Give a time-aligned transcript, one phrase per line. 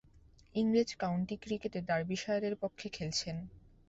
[0.55, 3.37] ইংরেজ কাউন্টি ক্রিকেটে ডার্বিশায়ারের পক্ষে খেলছেন।